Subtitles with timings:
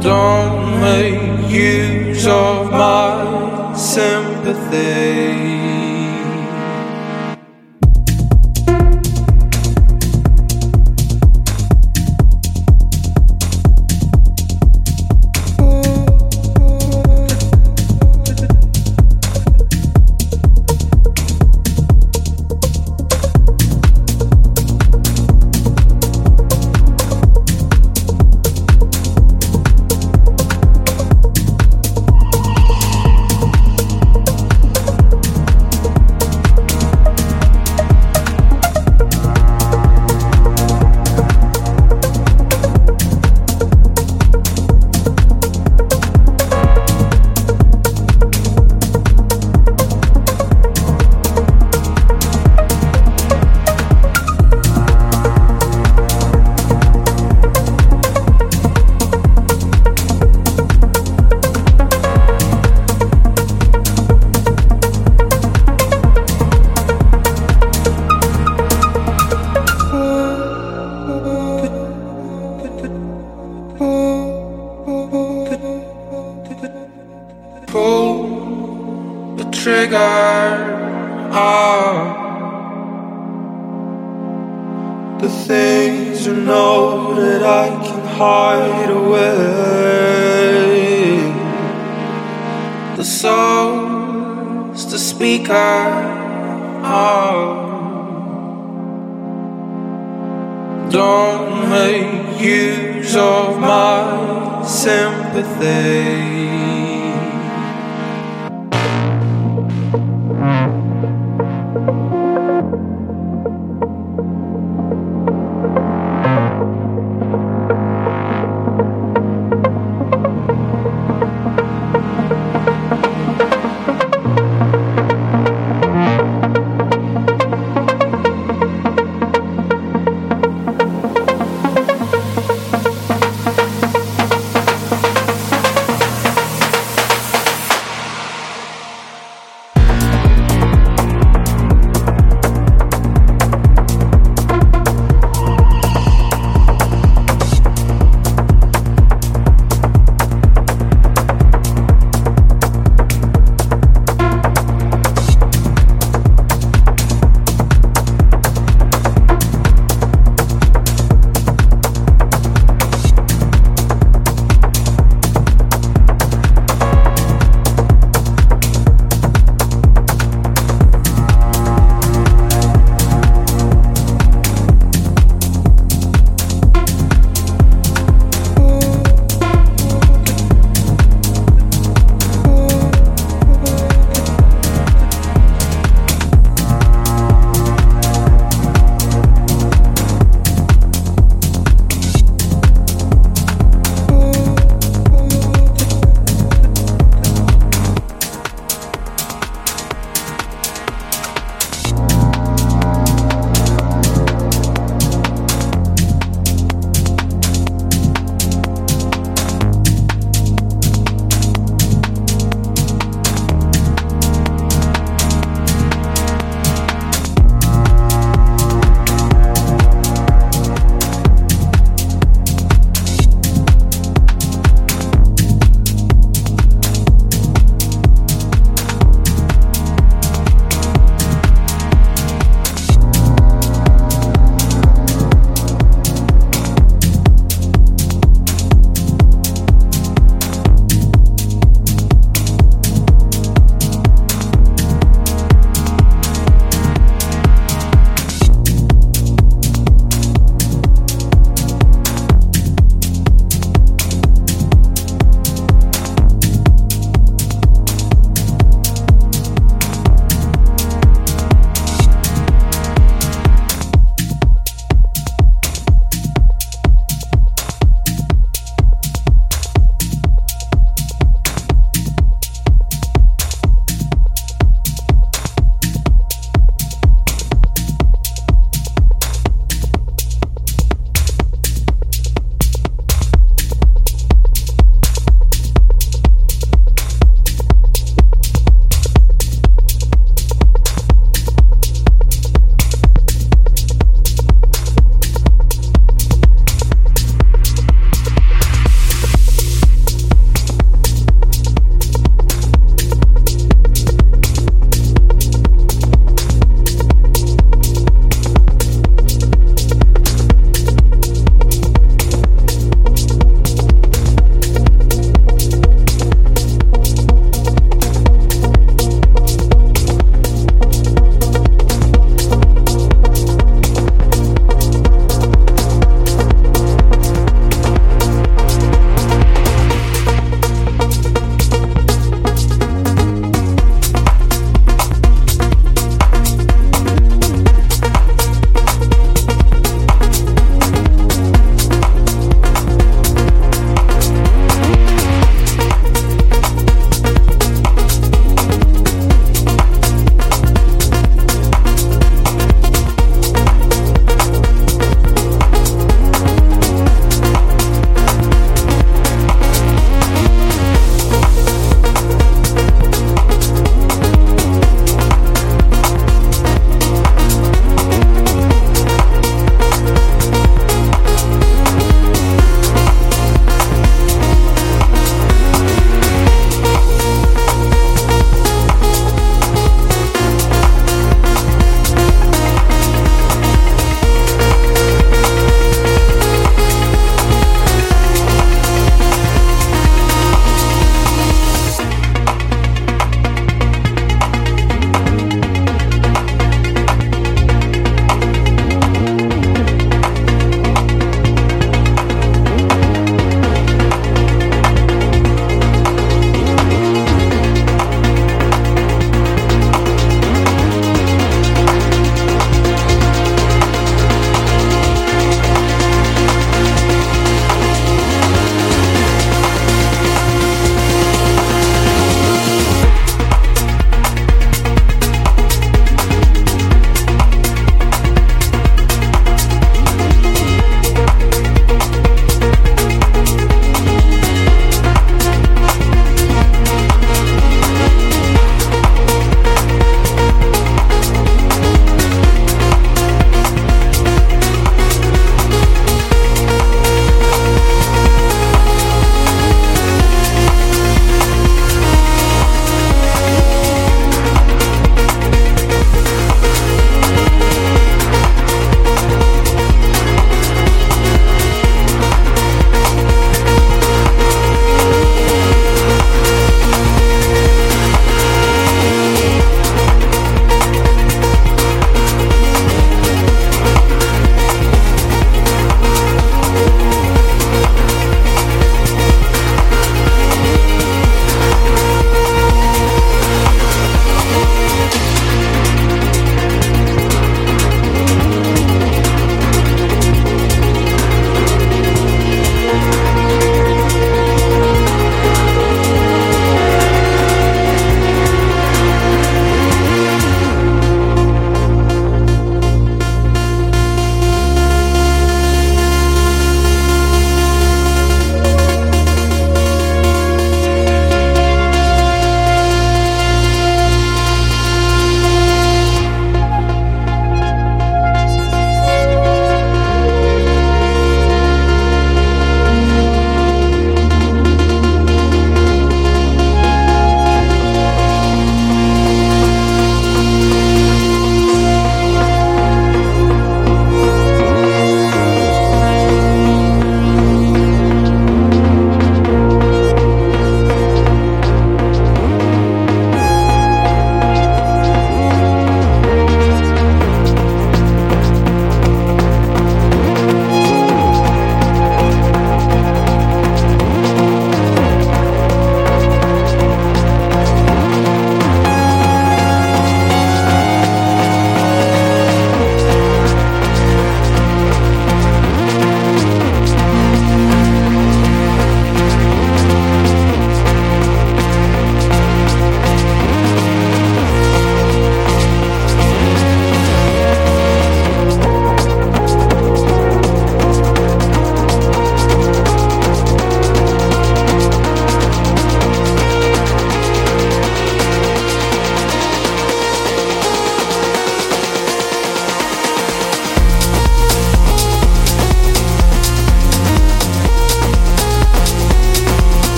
[0.00, 5.77] Don't make use of my sympathy.